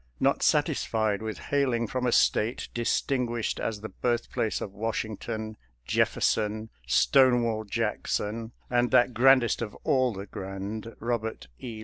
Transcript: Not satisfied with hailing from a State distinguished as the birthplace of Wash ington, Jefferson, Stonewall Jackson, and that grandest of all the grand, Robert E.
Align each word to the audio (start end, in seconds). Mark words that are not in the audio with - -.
Not 0.19 0.41
satisfied 0.41 1.21
with 1.21 1.37
hailing 1.37 1.85
from 1.85 2.07
a 2.07 2.11
State 2.11 2.69
distinguished 2.73 3.59
as 3.59 3.81
the 3.81 3.89
birthplace 3.89 4.59
of 4.59 4.73
Wash 4.73 5.03
ington, 5.03 5.57
Jefferson, 5.85 6.71
Stonewall 6.87 7.65
Jackson, 7.65 8.51
and 8.67 8.89
that 8.89 9.13
grandest 9.13 9.61
of 9.61 9.75
all 9.83 10.11
the 10.11 10.25
grand, 10.25 10.95
Robert 10.99 11.49
E. 11.59 11.79